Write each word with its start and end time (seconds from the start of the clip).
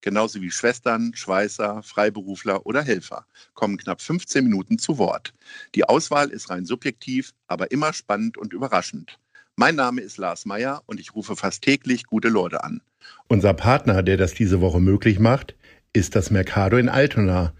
genauso 0.00 0.40
wie 0.40 0.50
Schwestern, 0.50 1.14
Schweißer, 1.14 1.82
Freiberufler 1.82 2.66
oder 2.66 2.82
Helfer, 2.82 3.26
kommen 3.54 3.76
knapp 3.76 4.00
15 4.00 4.44
Minuten 4.44 4.78
zu 4.78 4.98
Wort. 4.98 5.32
Die 5.74 5.84
Auswahl 5.84 6.30
ist 6.30 6.50
rein 6.50 6.64
subjektiv, 6.64 7.32
aber 7.46 7.70
immer 7.70 7.92
spannend 7.92 8.38
und 8.38 8.52
überraschend. 8.52 9.18
Mein 9.56 9.74
Name 9.74 10.00
ist 10.02 10.18
Lars 10.18 10.46
Meyer 10.46 10.82
und 10.86 11.00
ich 11.00 11.14
rufe 11.14 11.34
fast 11.34 11.62
täglich 11.62 12.04
gute 12.04 12.28
Leute 12.28 12.62
an. 12.62 12.80
Unser 13.26 13.54
Partner, 13.54 14.02
der 14.02 14.16
das 14.16 14.34
diese 14.34 14.60
Woche 14.60 14.80
möglich 14.80 15.18
macht, 15.18 15.54
ist 15.92 16.14
das 16.14 16.30
Mercado 16.30 16.76
in 16.76 16.88
Altona. 16.88 17.52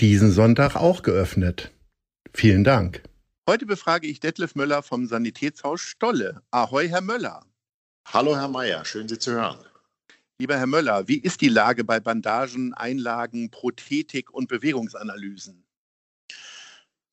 Diesen 0.00 0.32
Sonntag 0.32 0.74
auch 0.76 1.02
geöffnet. 1.02 1.70
Vielen 2.32 2.64
Dank. 2.64 3.02
Heute 3.48 3.64
befrage 3.64 4.08
ich 4.08 4.18
Detlef 4.18 4.56
Möller 4.56 4.82
vom 4.82 5.06
Sanitätshaus 5.06 5.80
Stolle. 5.80 6.42
Ahoi, 6.50 6.88
Herr 6.88 7.00
Möller. 7.00 7.44
Hallo, 8.12 8.36
Herr 8.36 8.48
Mayer, 8.48 8.84
schön 8.84 9.08
Sie 9.08 9.18
zu 9.18 9.32
hören. 9.32 9.58
Lieber 10.38 10.58
Herr 10.58 10.66
Möller, 10.66 11.08
wie 11.08 11.16
ist 11.16 11.40
die 11.40 11.48
Lage 11.48 11.82
bei 11.82 11.98
Bandagen, 11.98 12.74
Einlagen, 12.74 13.50
Prothetik 13.50 14.30
und 14.30 14.48
Bewegungsanalysen? 14.48 15.64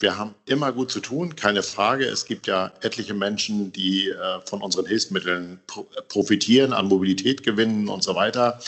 Wir 0.02 0.18
haben 0.18 0.36
immer 0.46 0.74
gut 0.74 0.92
zu 0.92 1.00
tun, 1.00 1.34
keine 1.38 1.64
Frage. 1.64 2.04
Es 2.04 2.26
gibt 2.26 2.48
ja 2.48 2.74
etliche 2.82 3.14
Menschen, 3.14 3.72
die 3.72 4.10
äh, 4.10 4.42
von 4.46 4.62
unseren 4.62 4.88
Hilfsmitteln 4.88 5.62
pro 5.68 5.88
profitieren, 6.10 6.74
an 6.74 6.88
Mobilität 6.88 7.44
gewinnen 7.44 7.88
und 7.88 8.04
so 8.04 8.14
weiter. 8.14 8.60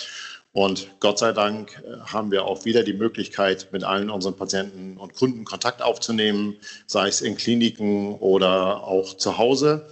Und 0.54 0.88
Gott 1.02 1.20
sei 1.20 1.34
Dank 1.34 1.84
äh, 1.84 2.00
haben 2.06 2.32
wir 2.32 2.46
auch 2.46 2.64
wieder 2.64 2.84
die 2.84 2.94
Möglichkeit, 2.94 3.68
mit 3.74 3.84
allen 3.84 4.10
unseren 4.10 4.38
Patienten 4.38 4.96
und 4.96 5.16
Kunden 5.16 5.44
Kontakt 5.44 5.82
aufzunehmen, 5.82 6.56
sei 6.88 7.10
es 7.10 7.20
in 7.20 7.36
Kliniken 7.36 8.16
oder 8.16 8.86
auch 8.86 9.18
zu 9.18 9.38
Hause. 9.38 9.86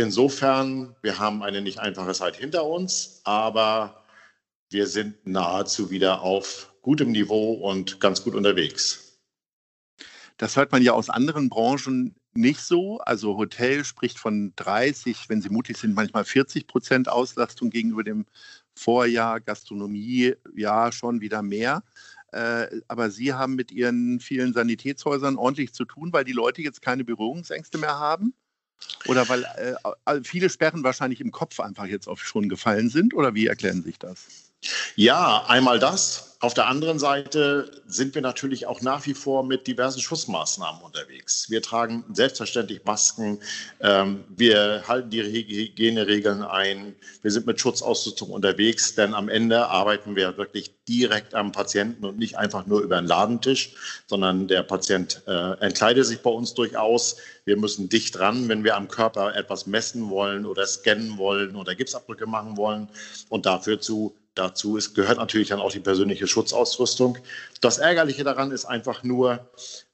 Insofern, 0.00 0.96
wir 1.02 1.18
haben 1.18 1.42
eine 1.42 1.60
nicht 1.60 1.78
einfache 1.78 2.14
Zeit 2.14 2.34
hinter 2.34 2.64
uns, 2.64 3.20
aber 3.24 4.02
wir 4.70 4.86
sind 4.86 5.26
nahezu 5.26 5.90
wieder 5.90 6.22
auf 6.22 6.72
gutem 6.80 7.12
Niveau 7.12 7.52
und 7.52 8.00
ganz 8.00 8.24
gut 8.24 8.34
unterwegs. 8.34 9.18
Das 10.38 10.56
hört 10.56 10.72
man 10.72 10.82
ja 10.82 10.92
aus 10.94 11.10
anderen 11.10 11.50
Branchen 11.50 12.14
nicht 12.32 12.60
so. 12.60 12.98
Also 13.00 13.36
Hotel 13.36 13.84
spricht 13.84 14.18
von 14.18 14.54
30, 14.56 15.28
wenn 15.28 15.42
sie 15.42 15.50
mutig 15.50 15.76
sind, 15.76 15.94
manchmal 15.94 16.24
40 16.24 16.66
Prozent 16.66 17.10
Auslastung 17.10 17.68
gegenüber 17.68 18.02
dem 18.02 18.24
Vorjahr. 18.74 19.38
Gastronomie 19.38 20.34
ja 20.56 20.92
schon 20.92 21.20
wieder 21.20 21.42
mehr. 21.42 21.82
Äh, 22.32 22.80
aber 22.88 23.10
Sie 23.10 23.34
haben 23.34 23.54
mit 23.54 23.70
Ihren 23.70 24.18
vielen 24.18 24.54
Sanitätshäusern 24.54 25.36
ordentlich 25.36 25.74
zu 25.74 25.84
tun, 25.84 26.10
weil 26.14 26.24
die 26.24 26.32
Leute 26.32 26.62
jetzt 26.62 26.80
keine 26.80 27.04
Berührungsängste 27.04 27.76
mehr 27.76 27.98
haben? 27.98 28.32
Oder 29.06 29.28
weil 29.28 29.44
äh, 30.06 30.20
viele 30.22 30.50
Sperren 30.50 30.84
wahrscheinlich 30.84 31.20
im 31.20 31.32
Kopf 31.32 31.60
einfach 31.60 31.86
jetzt 31.86 32.08
auch 32.08 32.18
schon 32.18 32.48
gefallen 32.48 32.90
sind? 32.90 33.14
Oder 33.14 33.34
wie 33.34 33.46
erklären 33.46 33.82
sich 33.82 33.98
das? 33.98 34.26
Ja, 34.96 35.44
einmal 35.46 35.78
das. 35.78 36.29
Auf 36.42 36.54
der 36.54 36.68
anderen 36.68 36.98
Seite 36.98 37.70
sind 37.86 38.14
wir 38.14 38.22
natürlich 38.22 38.66
auch 38.66 38.80
nach 38.80 39.04
wie 39.04 39.12
vor 39.12 39.44
mit 39.44 39.66
diversen 39.66 40.00
Schutzmaßnahmen 40.00 40.80
unterwegs. 40.80 41.50
Wir 41.50 41.60
tragen 41.60 42.02
selbstverständlich 42.14 42.82
Masken, 42.86 43.40
ähm, 43.80 44.24
wir 44.30 44.84
halten 44.88 45.10
die 45.10 45.22
Hygieneregeln 45.22 46.42
ein, 46.42 46.94
wir 47.20 47.30
sind 47.30 47.46
mit 47.46 47.60
Schutzausrüstung 47.60 48.30
unterwegs, 48.30 48.94
denn 48.94 49.12
am 49.12 49.28
Ende 49.28 49.66
arbeiten 49.66 50.16
wir 50.16 50.38
wirklich 50.38 50.72
direkt 50.88 51.34
am 51.34 51.52
Patienten 51.52 52.06
und 52.06 52.18
nicht 52.18 52.38
einfach 52.38 52.64
nur 52.64 52.80
über 52.80 52.96
einen 52.96 53.06
Ladentisch, 53.06 53.74
sondern 54.06 54.48
der 54.48 54.62
Patient 54.62 55.20
äh, 55.26 55.58
entkleidet 55.60 56.06
sich 56.06 56.22
bei 56.22 56.30
uns 56.30 56.54
durchaus. 56.54 57.18
Wir 57.44 57.58
müssen 57.58 57.90
dicht 57.90 58.16
dran, 58.16 58.48
wenn 58.48 58.64
wir 58.64 58.76
am 58.76 58.88
Körper 58.88 59.36
etwas 59.36 59.66
messen 59.66 60.08
wollen 60.08 60.46
oder 60.46 60.66
scannen 60.66 61.18
wollen 61.18 61.54
oder 61.54 61.74
Gipsabdrücke 61.74 62.26
machen 62.26 62.56
wollen 62.56 62.88
und 63.28 63.44
dafür 63.44 63.78
zu 63.78 64.16
Dazu 64.34 64.76
ist, 64.76 64.94
gehört 64.94 65.18
natürlich 65.18 65.48
dann 65.48 65.60
auch 65.60 65.72
die 65.72 65.80
persönliche 65.80 66.26
Schutzausrüstung. 66.26 67.18
Das 67.60 67.78
Ärgerliche 67.78 68.24
daran 68.24 68.52
ist 68.52 68.64
einfach 68.64 69.02
nur, 69.02 69.50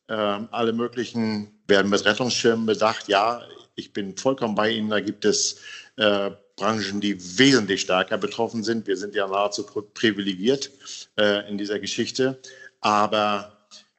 äh, 0.08 0.14
alle 0.14 0.72
möglichen 0.72 1.60
werden 1.66 1.90
mit 1.90 2.04
Rettungsschirmen 2.04 2.66
bedacht. 2.66 3.08
Ja, 3.08 3.42
ich 3.74 3.92
bin 3.92 4.16
vollkommen 4.16 4.54
bei 4.54 4.70
Ihnen. 4.70 4.90
Da 4.90 5.00
gibt 5.00 5.24
es 5.24 5.60
äh, 5.96 6.30
Branchen, 6.56 7.00
die 7.00 7.38
wesentlich 7.38 7.82
stärker 7.82 8.16
betroffen 8.18 8.62
sind. 8.62 8.86
Wir 8.86 8.96
sind 8.96 9.14
ja 9.14 9.26
nahezu 9.26 9.64
privilegiert 9.64 10.70
äh, 11.18 11.48
in 11.48 11.58
dieser 11.58 11.78
Geschichte. 11.78 12.40
Aber 12.80 13.52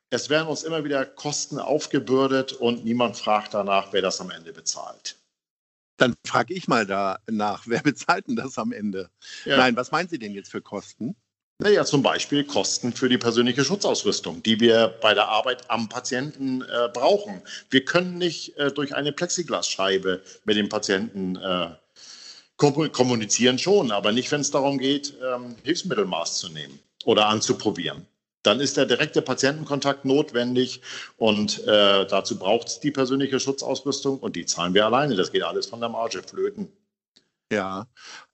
es 0.09 0.29
werden 0.29 0.47
uns 0.47 0.63
immer 0.63 0.83
wieder 0.83 1.05
Kosten 1.05 1.59
aufgebürdet 1.59 2.53
und 2.53 2.85
niemand 2.85 3.17
fragt 3.17 3.53
danach, 3.53 3.91
wer 3.91 4.01
das 4.01 4.21
am 4.21 4.31
Ende 4.31 4.53
bezahlt. 4.53 5.16
Dann 5.97 6.15
frage 6.25 6.53
ich 6.53 6.67
mal 6.67 6.85
danach, 6.85 7.63
wer 7.65 7.81
bezahlt 7.81 8.27
denn 8.27 8.35
das 8.35 8.57
am 8.57 8.71
Ende? 8.71 9.09
Ja. 9.45 9.57
Nein, 9.57 9.75
was 9.75 9.91
meinen 9.91 10.09
Sie 10.09 10.19
denn 10.19 10.33
jetzt 10.33 10.51
für 10.51 10.61
Kosten? 10.61 11.15
Naja, 11.59 11.85
zum 11.85 12.03
Beispiel 12.03 12.43
Kosten 12.43 12.93
für 12.93 13.09
die 13.09 13.17
persönliche 13.17 13.65
Schutzausrüstung, 13.65 14.43
die 14.43 14.59
wir 14.59 14.93
bei 15.01 15.15
der 15.15 15.27
Arbeit 15.27 15.69
am 15.71 15.89
Patienten 15.89 16.61
äh, 16.61 16.89
brauchen. 16.93 17.41
Wir 17.71 17.83
können 17.83 18.19
nicht 18.19 18.55
äh, 18.57 18.71
durch 18.71 18.93
eine 18.93 19.11
Plexiglasscheibe 19.11 20.21
mit 20.45 20.55
dem 20.55 20.69
Patienten 20.69 21.35
äh, 21.35 21.69
kommunizieren 22.57 23.57
schon, 23.57 23.91
aber 23.91 24.11
nicht, 24.11 24.31
wenn 24.31 24.41
es 24.41 24.51
darum 24.51 24.77
geht, 24.77 25.15
ähm, 25.23 25.55
Hilfsmittelmaß 25.63 26.37
zu 26.37 26.49
nehmen 26.49 26.79
oder 27.05 27.27
anzuprobieren 27.27 28.05
dann 28.43 28.59
ist 28.59 28.77
der 28.77 28.85
direkte 28.85 29.21
Patientenkontakt 29.21 30.05
notwendig 30.05 30.81
und 31.17 31.65
äh, 31.67 32.05
dazu 32.07 32.37
braucht 32.37 32.67
es 32.67 32.79
die 32.79 32.91
persönliche 32.91 33.39
Schutzausrüstung 33.39 34.19
und 34.19 34.35
die 34.35 34.45
zahlen 34.45 34.73
wir 34.73 34.85
alleine. 34.85 35.15
Das 35.15 35.31
geht 35.31 35.43
alles 35.43 35.65
von 35.65 35.79
der 35.79 35.89
Marge 35.89 36.23
flöten. 36.23 36.71
Ja, 37.49 37.87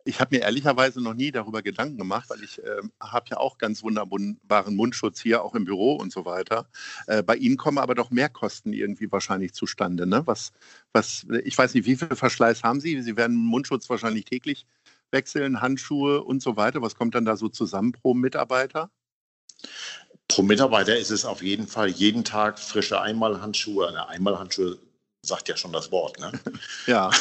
ich 0.05 0.19
habe 0.19 0.35
mir 0.35 0.41
ehrlicherweise 0.41 0.99
noch 0.99 1.13
nie 1.13 1.31
darüber 1.31 1.61
Gedanken 1.61 1.99
gemacht, 1.99 2.29
weil 2.31 2.43
ich 2.43 2.57
äh, 2.63 2.81
habe 2.99 3.25
ja 3.29 3.37
auch 3.37 3.59
ganz 3.59 3.83
wunderbaren 3.83 4.75
Mundschutz 4.75 5.21
hier, 5.21 5.43
auch 5.43 5.53
im 5.53 5.65
Büro 5.65 5.95
und 5.95 6.11
so 6.11 6.25
weiter. 6.25 6.67
Äh, 7.05 7.21
bei 7.21 7.35
Ihnen 7.35 7.57
kommen 7.57 7.77
aber 7.77 7.93
doch 7.93 8.09
mehr 8.09 8.29
Kosten 8.29 8.73
irgendwie 8.73 9.11
wahrscheinlich 9.11 9.53
zustande. 9.53 10.07
Ne? 10.07 10.23
Was, 10.25 10.51
was, 10.93 11.27
ich 11.43 11.55
weiß 11.55 11.75
nicht, 11.75 11.85
wie 11.85 11.95
viel 11.95 12.15
Verschleiß 12.15 12.63
haben 12.63 12.79
Sie? 12.79 12.99
Sie 13.03 13.15
werden 13.15 13.37
Mundschutz 13.37 13.87
wahrscheinlich 13.89 14.25
täglich 14.25 14.65
wechseln, 15.11 15.61
Handschuhe 15.61 16.23
und 16.23 16.41
so 16.41 16.57
weiter. 16.57 16.81
Was 16.81 16.95
kommt 16.95 17.13
dann 17.13 17.25
da 17.25 17.37
so 17.37 17.49
zusammen 17.49 17.91
pro 17.91 18.15
Mitarbeiter? 18.15 18.89
Pro 20.27 20.41
Mitarbeiter 20.41 20.97
ist 20.97 21.11
es 21.11 21.25
auf 21.25 21.43
jeden 21.43 21.67
Fall 21.67 21.89
jeden 21.89 22.23
Tag 22.23 22.59
frische 22.59 22.99
Einmalhandschuhe. 23.01 23.87
Eine 23.87 24.07
Einmalhandschuhe 24.07 24.79
sagt 25.21 25.47
ja 25.49 25.57
schon 25.57 25.73
das 25.73 25.91
Wort. 25.91 26.19
Ne? 26.19 26.31
Ja. 26.87 27.11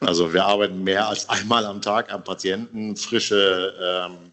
Also 0.00 0.32
wir 0.32 0.44
arbeiten 0.44 0.82
mehr 0.82 1.08
als 1.08 1.28
einmal 1.28 1.64
am 1.66 1.80
Tag 1.80 2.12
am 2.12 2.24
Patienten, 2.24 2.96
frische 2.96 4.08
ähm, 4.08 4.32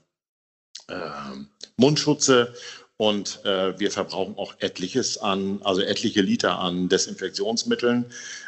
ähm, 0.90 1.48
Mundschutze 1.78 2.54
und 2.98 3.44
äh, 3.46 3.80
wir 3.80 3.92
verbrauchen 3.92 4.38
auch 4.38 4.54
etliches 4.60 5.18
an, 5.18 5.60
also 5.64 5.82
etliche 5.82 6.22
Liter 6.22 6.60
an 6.60 6.88
Desinfektionsmitteln, 6.88 8.06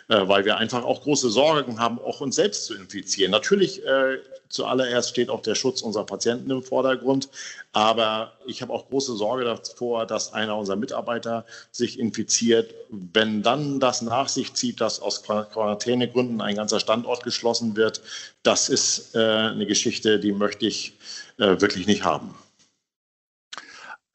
äh, 0.10 0.28
weil 0.28 0.46
wir 0.46 0.58
einfach 0.58 0.84
auch 0.84 1.02
große 1.02 1.30
Sorgen 1.30 1.80
haben, 1.80 2.00
auch 2.00 2.22
uns 2.22 2.36
selbst 2.36 2.66
zu 2.66 2.76
infizieren. 2.76 3.32
Natürlich 3.32 3.84
äh, 3.86 4.20
zuallererst 4.54 5.10
steht 5.10 5.30
auch 5.30 5.42
der 5.42 5.56
Schutz 5.56 5.82
unserer 5.82 6.06
Patienten 6.06 6.52
im 6.52 6.64
Vordergrund, 6.64 7.28
aber 7.74 8.34
ich 8.46 8.62
habe 8.62 8.72
auch 8.72 8.88
große 8.88 9.16
Sorge 9.16 9.44
davor, 9.44 10.06
dass 10.06 10.32
einer 10.34 10.56
unserer 10.56 10.76
Mitarbeiter 10.76 11.46
sich 11.72 12.00
infiziert. 12.00 12.74
Wenn 12.90 13.42
dann 13.42 13.80
das 13.80 14.02
nach 14.02 14.30
sich 14.30 14.54
zieht, 14.54 14.80
dass 14.80 15.02
aus 15.02 15.24
Quarantänegründen 15.24 16.40
ein 16.40 16.56
ganzer 16.56 16.80
Standort 16.80 17.24
geschlossen 17.24 17.76
wird, 17.76 18.02
das 18.44 18.70
ist 18.70 19.16
äh, 19.16 19.20
eine 19.20 19.66
Geschichte, 19.66 20.20
die 20.20 20.32
möchte 20.32 20.68
ich 20.68 20.94
äh, 21.38 21.60
wirklich 21.60 21.88
nicht 21.88 22.04
haben. 22.04 22.36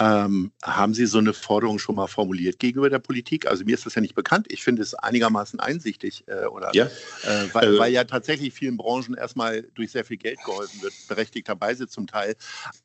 Ähm, 0.00 0.52
haben 0.62 0.94
Sie 0.94 1.06
so 1.06 1.18
eine 1.18 1.32
Forderung 1.32 1.80
schon 1.80 1.96
mal 1.96 2.06
formuliert 2.06 2.60
gegenüber 2.60 2.88
der 2.88 3.00
Politik? 3.00 3.48
Also 3.48 3.64
mir 3.64 3.74
ist 3.74 3.84
das 3.84 3.96
ja 3.96 4.00
nicht 4.00 4.14
bekannt. 4.14 4.46
Ich 4.48 4.62
finde 4.62 4.82
es 4.82 4.94
einigermaßen 4.94 5.58
einsichtig, 5.58 6.22
äh, 6.28 6.46
oder? 6.46 6.70
Ja. 6.72 6.86
Äh, 6.86 7.52
weil, 7.52 7.74
äh, 7.74 7.78
weil, 7.78 7.92
ja 7.92 8.04
tatsächlich 8.04 8.54
vielen 8.54 8.76
Branchen 8.76 9.14
erstmal 9.14 9.62
durch 9.74 9.90
sehr 9.90 10.04
viel 10.04 10.16
Geld 10.16 10.38
geholfen 10.44 10.82
wird, 10.82 10.92
berechtigterweise 11.08 11.88
zum 11.88 12.06
Teil. 12.06 12.36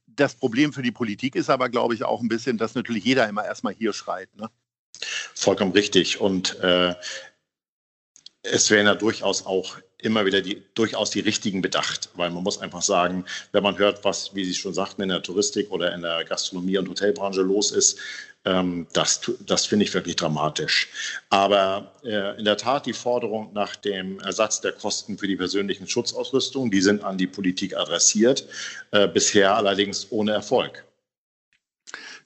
Das 0.07 0.33
Problem 0.33 0.73
für 0.73 0.81
die 0.81 0.91
Politik 0.91 1.35
ist 1.35 1.51
aber, 1.51 1.69
glaube 1.69 1.93
ich, 1.93 2.03
auch 2.03 2.21
ein 2.21 2.29
bisschen, 2.29 2.57
dass 2.57 2.73
natürlich 2.73 3.03
jeder 3.03 3.29
immer 3.29 3.45
erstmal 3.45 3.73
hier 3.73 3.93
schreit. 3.93 4.35
Ne? 4.35 4.49
Vollkommen 5.35 5.71
richtig. 5.71 6.19
Und 6.19 6.59
äh, 6.61 6.95
es 8.41 8.71
wären 8.71 8.87
ja 8.87 8.95
durchaus 8.95 9.45
auch 9.45 9.77
immer 10.03 10.25
wieder 10.25 10.41
die, 10.41 10.61
durchaus 10.75 11.09
die 11.11 11.21
richtigen 11.21 11.61
bedacht, 11.61 12.09
weil 12.15 12.29
man 12.29 12.43
muss 12.43 12.59
einfach 12.59 12.81
sagen, 12.81 13.25
wenn 13.51 13.63
man 13.63 13.77
hört, 13.77 14.03
was, 14.03 14.35
wie 14.35 14.45
Sie 14.45 14.53
schon 14.53 14.73
sagten, 14.73 15.01
in 15.01 15.09
der 15.09 15.21
Touristik 15.23 15.71
oder 15.71 15.93
in 15.93 16.01
der 16.01 16.23
Gastronomie 16.25 16.77
und 16.77 16.89
Hotelbranche 16.89 17.41
los 17.41 17.71
ist, 17.71 17.99
Ähm, 18.45 18.87
das 18.91 19.21
das 19.45 19.65
finde 19.65 19.85
ich 19.85 19.93
wirklich 19.93 20.17
dramatisch. 20.17 20.89
Aber 21.29 21.93
äh, 22.03 22.37
in 22.37 22.43
der 22.43 22.57
Tat 22.57 22.85
die 22.85 22.93
Forderung 22.93 23.53
nach 23.53 23.75
dem 23.77 24.19
Ersatz 24.19 24.59
der 24.59 24.73
Kosten 24.73 25.17
für 25.17 25.27
die 25.27 25.37
persönlichen 25.37 25.87
Schutzausrüstung, 25.87 26.69
die 26.69 26.81
sind 26.81 27.03
an 27.03 27.17
die 27.17 27.27
Politik 27.27 27.77
adressiert, 27.77 28.45
äh, 28.91 29.07
bisher 29.07 29.55
allerdings 29.55 30.07
ohne 30.11 30.33
Erfolg. 30.33 30.83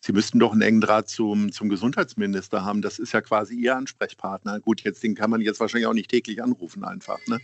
Sie 0.08 0.14
müssten 0.14 0.40
doch 0.40 0.54
einen 0.54 0.62
engen 0.62 0.80
Draht 0.80 1.10
zum, 1.10 1.52
zum 1.52 1.68
Gesundheitsminister 1.68 2.64
haben. 2.64 2.82
Das 2.82 2.98
ist 2.98 3.12
ja 3.12 3.20
quasi 3.20 3.56
Ihr 3.56 3.76
Ansprechpartner. 3.76 4.62
Gut, 4.62 4.80
jetzt 4.86 5.04
den 5.04 5.16
kann 5.16 5.30
man 5.30 5.42
jetzt 5.42 5.60
wahrscheinlich 5.60 5.86
auch 5.86 5.94
nicht 5.94 6.10
täglich 6.10 6.42
anrufen 6.42 6.86
einfach. 6.86 7.20
Ne? 7.28 7.40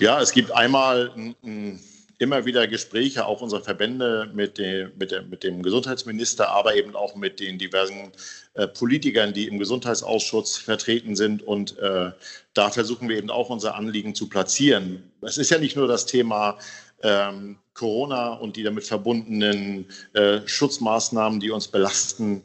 Ja, 0.00 0.20
es 0.20 0.32
gibt 0.32 0.50
einmal 0.50 1.12
ein, 1.14 1.36
ein 1.44 1.80
immer 2.18 2.46
wieder 2.46 2.66
Gespräche, 2.66 3.26
auch 3.26 3.42
unsere 3.42 3.62
Verbände 3.62 4.28
mit 4.34 4.58
dem, 4.58 4.90
mit, 4.98 5.12
dem, 5.12 5.30
mit 5.30 5.44
dem 5.44 5.62
Gesundheitsminister, 5.62 6.48
aber 6.48 6.74
eben 6.74 6.96
auch 6.96 7.14
mit 7.14 7.38
den 7.38 7.58
diversen 7.58 8.10
äh, 8.54 8.66
Politikern, 8.66 9.32
die 9.32 9.46
im 9.46 9.60
Gesundheitsausschuss 9.60 10.56
vertreten 10.56 11.14
sind. 11.14 11.44
Und 11.44 11.78
äh, 11.78 12.10
da 12.54 12.70
versuchen 12.70 13.08
wir 13.08 13.18
eben 13.18 13.30
auch 13.30 13.50
unser 13.50 13.76
Anliegen 13.76 14.16
zu 14.16 14.28
platzieren. 14.28 15.12
Es 15.20 15.38
ist 15.38 15.52
ja 15.52 15.58
nicht 15.58 15.76
nur 15.76 15.86
das 15.86 16.06
Thema 16.06 16.58
ähm, 17.04 17.58
Corona 17.74 18.34
und 18.34 18.56
die 18.56 18.62
damit 18.62 18.84
verbundenen 18.84 19.86
äh, 20.14 20.40
Schutzmaßnahmen, 20.46 21.40
die 21.40 21.50
uns 21.50 21.68
belasten. 21.68 22.42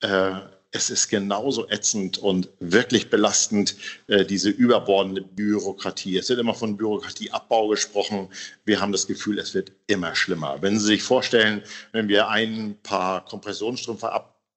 Äh, 0.00 0.32
es 0.72 0.90
ist 0.90 1.08
genauso 1.08 1.68
ätzend 1.70 2.18
und 2.18 2.50
wirklich 2.60 3.08
belastend, 3.08 3.76
äh, 4.08 4.24
diese 4.24 4.50
überbordende 4.50 5.22
Bürokratie. 5.22 6.18
Es 6.18 6.28
wird 6.28 6.38
immer 6.38 6.54
von 6.54 6.76
Bürokratieabbau 6.76 7.68
gesprochen. 7.68 8.28
Wir 8.64 8.80
haben 8.80 8.92
das 8.92 9.06
Gefühl, 9.06 9.38
es 9.38 9.54
wird 9.54 9.72
immer 9.86 10.14
schlimmer. 10.14 10.60
Wenn 10.60 10.78
Sie 10.78 10.86
sich 10.86 11.02
vorstellen, 11.02 11.62
wenn 11.92 12.08
wir 12.08 12.28
ein 12.28 12.76
paar 12.82 13.24
Kompressionsstrümpfe 13.24 14.12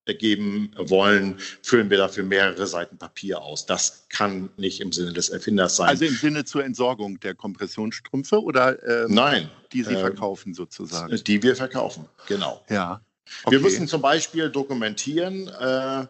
abgeben 0.10 0.72
wollen, 0.78 1.38
füllen 1.62 1.90
wir 1.90 1.98
dafür 1.98 2.24
mehrere 2.24 2.68
Seiten 2.68 2.98
Papier 2.98 3.42
aus. 3.42 3.66
Das 3.66 4.06
kann 4.10 4.50
nicht 4.58 4.82
im 4.82 4.92
Sinne 4.92 5.14
des 5.14 5.30
Erfinders 5.30 5.76
sein. 5.76 5.90
Also 5.90 6.06
im 6.06 6.16
Sinne 6.16 6.46
zur 6.46 6.64
Entsorgung 6.64 7.20
der 7.20 7.36
Kompressionsstrümpfe 7.36 8.42
oder 8.42 9.06
ähm, 9.06 9.14
Nein, 9.14 9.50
die 9.72 9.84
Sie 9.84 9.94
äh, 9.94 10.00
verkaufen 10.00 10.54
sozusagen? 10.54 11.16
Die 11.24 11.44
wir 11.44 11.56
verkaufen, 11.56 12.06
genau. 12.28 12.64
Ja. 12.70 13.02
Okay. 13.44 13.56
Wir 13.56 13.60
müssen 13.62 13.88
zum 13.88 14.02
Beispiel 14.02 14.50
dokumentieren, 14.50 15.48
äh, 15.48 16.08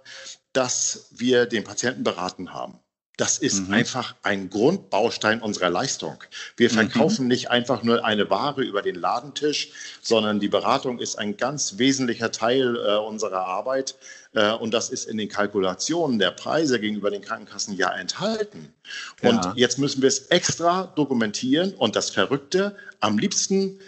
dass 0.54 1.10
wir 1.12 1.46
den 1.46 1.64
Patienten 1.64 2.04
beraten 2.04 2.54
haben. 2.54 2.80
Das 3.20 3.38
ist 3.38 3.68
mhm. 3.68 3.74
einfach 3.74 4.16
ein 4.24 4.50
Grundbaustein 4.50 5.42
unserer 5.42 5.70
Leistung. 5.70 6.24
Wir 6.56 6.70
mhm. 6.70 6.76
verkaufen 6.76 7.24
mhm. 7.24 7.28
nicht 7.28 7.52
einfach 7.52 7.84
nur 7.84 8.06
eine 8.06 8.30
Ware 8.30 8.62
über 8.62 8.82
den 8.82 8.96
Ladentisch, 8.96 9.72
sondern 10.02 10.40
die 10.40 10.48
Beratung 10.48 11.00
ist 11.00 11.20
ein 11.20 11.36
ganz 11.36 11.78
wesentlicher 11.78 12.32
Teil 12.32 12.78
äh, 12.78 12.96
unserer 12.96 13.46
Arbeit. 13.46 13.96
Äh, 14.34 14.54
und 14.54 14.74
das 14.74 14.90
ist 14.90 15.04
in 15.04 15.18
den 15.18 15.28
Kalkulationen 15.28 16.18
der 16.18 16.32
Preise 16.32 16.80
gegenüber 16.80 17.12
den 17.12 17.22
Krankenkassen 17.22 17.76
ja 17.76 17.94
enthalten. 17.94 18.74
Und 19.22 19.44
ja. 19.44 19.54
jetzt 19.58 19.80
müssen 19.80 20.02
wir 20.02 20.08
es 20.08 20.28
extra 20.28 20.86
dokumentieren. 20.96 21.74
Und 21.74 21.98
das 21.98 22.12
Verrückte, 22.12 22.78
am 23.02 23.18
liebsten 23.18 23.82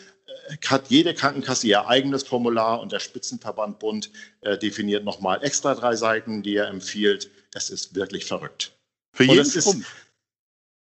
hat 0.68 0.89
jede 0.89 1.13
Krankenkasse 1.13 1.68
ihr 1.68 1.88
eigenes 1.88 2.24
Formular 2.24 2.81
und 2.81 2.92
der 2.92 3.00
Spitzenverbandbund 3.00 4.12
äh, 4.42 4.57
definiert 4.57 5.06
nochmal 5.06 5.42
extra 5.42 5.74
drei 5.74 5.95
Seiten, 5.95 6.44
die 6.44 6.57
er 6.57 6.68
empfiehlt. 6.68 7.31
Es 7.54 7.69
ist 7.69 7.95
wirklich 7.95 8.25
verrückt. 8.25 8.74
Für 9.13 9.24
jeden 9.24 9.46
Strumpf? 9.46 9.88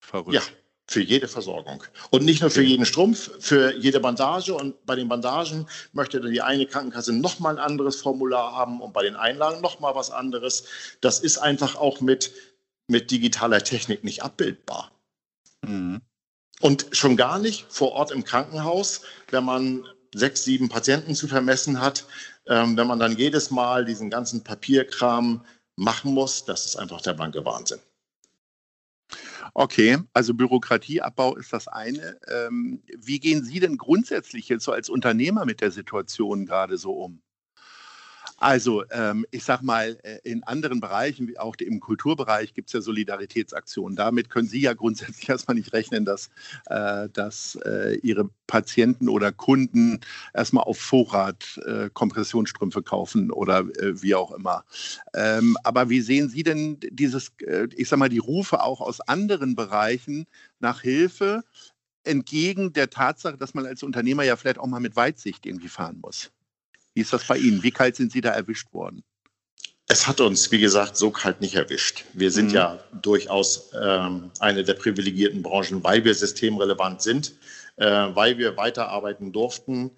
verrückt. 0.00 0.34
Ja, 0.34 0.42
für 0.86 1.00
jede 1.00 1.28
Versorgung. 1.28 1.82
Und 2.10 2.24
nicht 2.24 2.42
nur 2.42 2.50
für 2.50 2.62
jeden 2.62 2.84
Strumpf, 2.84 3.30
für 3.40 3.74
jede 3.76 4.00
Bandage. 4.00 4.54
Und 4.54 4.84
bei 4.84 4.94
den 4.94 5.08
Bandagen 5.08 5.66
möchte 5.92 6.20
dann 6.20 6.30
die 6.30 6.42
eine 6.42 6.66
Krankenkasse 6.66 7.12
nochmal 7.12 7.54
ein 7.54 7.64
anderes 7.64 8.02
Formular 8.02 8.52
haben 8.52 8.80
und 8.80 8.92
bei 8.92 9.02
den 9.02 9.16
Einlagen 9.16 9.62
nochmal 9.62 9.94
was 9.94 10.10
anderes. 10.10 10.64
Das 11.00 11.20
ist 11.20 11.38
einfach 11.38 11.76
auch 11.76 12.00
mit, 12.00 12.32
mit 12.86 13.10
digitaler 13.10 13.62
Technik 13.62 14.04
nicht 14.04 14.22
abbildbar. 14.22 14.92
Mhm. 15.62 16.02
Und 16.60 16.86
schon 16.92 17.16
gar 17.16 17.38
nicht 17.38 17.66
vor 17.70 17.92
Ort 17.92 18.10
im 18.10 18.24
Krankenhaus, 18.24 19.02
wenn 19.30 19.44
man 19.44 19.84
sechs, 20.14 20.44
sieben 20.44 20.68
Patienten 20.68 21.14
zu 21.14 21.26
vermessen 21.26 21.80
hat, 21.80 22.06
ähm, 22.46 22.76
wenn 22.76 22.86
man 22.86 22.98
dann 22.98 23.16
jedes 23.16 23.50
Mal 23.50 23.84
diesen 23.84 24.10
ganzen 24.10 24.44
Papierkram 24.44 25.44
machen 25.76 26.12
muss, 26.12 26.44
das 26.44 26.66
ist 26.66 26.76
einfach 26.76 27.00
der 27.00 27.14
blanke 27.14 27.44
Wahnsinn. 27.44 27.80
Okay, 29.56 29.98
also 30.12 30.34
Bürokratieabbau 30.34 31.36
ist 31.36 31.52
das 31.52 31.68
eine. 31.68 32.18
Ähm, 32.28 32.82
wie 32.98 33.20
gehen 33.20 33.44
Sie 33.44 33.60
denn 33.60 33.76
grundsätzlich 33.78 34.48
jetzt 34.48 34.64
so 34.64 34.72
als 34.72 34.88
Unternehmer 34.90 35.44
mit 35.44 35.60
der 35.60 35.70
Situation 35.70 36.44
gerade 36.44 36.76
so 36.76 36.92
um? 36.92 37.20
Also 38.38 38.84
ähm, 38.90 39.24
ich 39.30 39.44
sage 39.44 39.64
mal, 39.64 39.98
äh, 40.02 40.18
in 40.24 40.42
anderen 40.42 40.80
Bereichen, 40.80 41.28
wie 41.28 41.38
auch 41.38 41.54
im 41.56 41.80
Kulturbereich, 41.80 42.52
gibt 42.54 42.68
es 42.68 42.72
ja 42.72 42.80
Solidaritätsaktionen. 42.80 43.96
Damit 43.96 44.28
können 44.28 44.48
Sie 44.48 44.60
ja 44.60 44.74
grundsätzlich 44.74 45.28
erstmal 45.28 45.56
nicht 45.56 45.72
rechnen, 45.72 46.04
dass, 46.04 46.30
äh, 46.66 47.08
dass 47.12 47.56
äh, 47.64 47.96
Ihre 48.02 48.28
Patienten 48.46 49.08
oder 49.08 49.32
Kunden 49.32 50.00
erstmal 50.34 50.64
auf 50.64 50.78
Vorrat 50.78 51.60
äh, 51.64 51.90
Kompressionsstrümpfe 51.92 52.82
kaufen 52.82 53.30
oder 53.30 53.60
äh, 53.60 54.02
wie 54.02 54.14
auch 54.14 54.32
immer. 54.32 54.64
Ähm, 55.14 55.56
aber 55.62 55.88
wie 55.88 56.00
sehen 56.00 56.28
Sie 56.28 56.42
denn 56.42 56.78
dieses, 56.90 57.32
äh, 57.40 57.68
ich 57.76 57.88
sage 57.88 58.00
mal, 58.00 58.08
die 58.08 58.18
Rufe 58.18 58.62
auch 58.62 58.80
aus 58.80 59.00
anderen 59.00 59.54
Bereichen 59.54 60.26
nach 60.58 60.80
Hilfe? 60.80 61.44
entgegen 62.06 62.74
der 62.74 62.90
Tatsache, 62.90 63.38
dass 63.38 63.54
man 63.54 63.64
als 63.64 63.82
Unternehmer 63.82 64.24
ja 64.24 64.36
vielleicht 64.36 64.58
auch 64.58 64.66
mal 64.66 64.78
mit 64.78 64.94
Weitsicht 64.94 65.46
irgendwie 65.46 65.68
fahren 65.68 66.00
muss. 66.02 66.30
Wie 66.94 67.00
ist 67.00 67.12
das 67.12 67.26
bei 67.26 67.36
Ihnen? 67.36 67.62
Wie 67.62 67.70
kalt 67.70 67.96
sind 67.96 68.12
Sie 68.12 68.20
da 68.20 68.30
erwischt 68.30 68.72
worden? 68.72 69.02
Es 69.86 70.06
hat 70.06 70.20
uns, 70.20 70.50
wie 70.50 70.60
gesagt, 70.60 70.96
so 70.96 71.10
kalt 71.10 71.40
nicht 71.40 71.56
erwischt. 71.56 72.04
Wir 72.14 72.30
sind 72.30 72.48
mhm. 72.48 72.54
ja 72.54 72.78
durchaus 73.02 73.70
ähm, 73.78 74.30
eine 74.38 74.64
der 74.64 74.74
privilegierten 74.74 75.42
Branchen, 75.42 75.84
weil 75.84 76.04
wir 76.04 76.14
systemrelevant 76.14 77.02
sind, 77.02 77.34
äh, 77.76 77.86
weil 78.14 78.38
wir 78.38 78.56
weiterarbeiten 78.56 79.32
durften. 79.32 79.90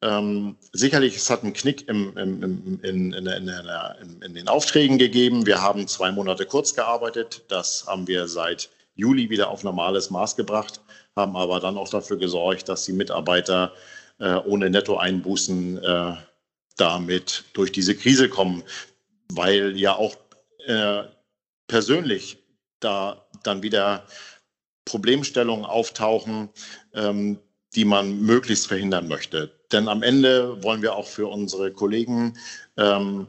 Ähm, 0.00 0.56
sicherlich, 0.72 1.16
es 1.16 1.28
hat 1.30 1.42
einen 1.42 1.54
Knick 1.54 1.88
im, 1.88 2.16
im, 2.16 2.42
im, 2.42 2.80
in, 2.82 3.12
in, 3.12 3.26
in, 3.26 4.22
in, 4.22 4.34
den 4.34 4.48
Aufträgen 4.48 4.98
gegeben. 4.98 5.46
Wir 5.46 5.60
haben 5.60 5.88
zwei 5.88 6.12
Monate 6.12 6.46
kurz 6.46 6.74
gearbeitet. 6.74 7.42
Das 7.48 7.86
haben 7.86 8.06
wir 8.06 8.28
seit 8.28 8.68
Juli 8.94 9.30
wieder 9.30 9.48
auf 9.48 9.64
normales 9.64 10.10
Maß 10.10 10.36
gebracht, 10.36 10.80
haben 11.16 11.36
aber 11.36 11.60
dann 11.60 11.78
auch 11.78 11.88
dafür 11.88 12.18
gesorgt, 12.18 12.68
dass 12.68 12.84
die 12.84 12.92
Mitarbeiter 12.92 13.72
äh, 14.18 14.34
ohne 14.34 14.70
Nettoeinbußen 14.70 15.82
äh, 15.82 16.14
damit 16.82 17.44
durch 17.52 17.70
diese 17.70 17.94
Krise 17.94 18.28
kommen, 18.28 18.64
weil 19.32 19.78
ja 19.78 19.94
auch 19.94 20.16
äh, 20.66 21.04
persönlich 21.68 22.38
da 22.80 23.24
dann 23.44 23.62
wieder 23.62 24.04
Problemstellungen 24.84 25.64
auftauchen, 25.64 26.48
ähm, 26.92 27.38
die 27.76 27.84
man 27.84 28.20
möglichst 28.20 28.66
verhindern 28.66 29.06
möchte. 29.06 29.52
Denn 29.70 29.86
am 29.86 30.02
Ende 30.02 30.60
wollen 30.64 30.82
wir 30.82 30.96
auch 30.96 31.06
für 31.06 31.28
unsere 31.28 31.72
Kollegen 31.72 32.36
ähm, 32.76 33.28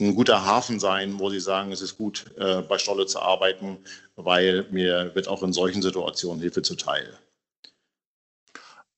ein 0.00 0.16
guter 0.16 0.44
Hafen 0.44 0.80
sein, 0.80 1.20
wo 1.20 1.30
sie 1.30 1.40
sagen, 1.40 1.70
es 1.70 1.82
ist 1.82 1.96
gut, 1.96 2.24
äh, 2.38 2.62
bei 2.62 2.76
Stolle 2.78 3.06
zu 3.06 3.20
arbeiten, 3.20 3.78
weil 4.16 4.66
mir 4.72 5.14
wird 5.14 5.28
auch 5.28 5.44
in 5.44 5.52
solchen 5.52 5.80
Situationen 5.80 6.40
Hilfe 6.40 6.62
zuteil. 6.62 7.16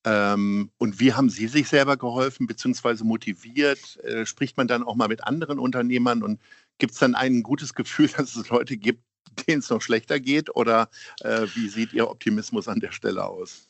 Ähm, 0.05 0.71
und 0.79 0.99
wie 0.99 1.13
haben 1.13 1.31
Sie 1.31 1.47
sich 1.47 1.69
selber 1.69 1.97
geholfen 1.97 2.47
bzw. 2.47 3.05
motiviert? 3.05 4.03
Äh, 4.05 4.27
spricht 4.27 4.57
man 4.57 4.67
dann 4.67 4.83
auch 4.83 4.95
mal 4.95 5.09
mit 5.09 5.25
anderen 5.25 5.59
Unternehmern 5.59 6.23
und 6.23 6.41
gibt 6.79 6.95
es 6.95 6.99
dann 6.99 7.15
ein 7.15 7.43
gutes 7.43 7.75
Gefühl, 7.75 8.09
dass 8.17 8.35
es 8.35 8.49
Leute 8.49 8.77
gibt, 8.77 9.03
denen 9.47 9.61
es 9.61 9.71
noch 9.71 9.83
schlechter 9.83 10.19
geht? 10.21 10.55
Oder 10.57 10.89
äh, 11.21 11.47
wie 11.55 11.69
sieht 11.69 11.93
Ihr 11.93 12.11
Optimismus 12.11 12.69
an 12.69 12.81
der 12.81 12.93
Stelle 12.93 13.25
aus? 13.25 13.67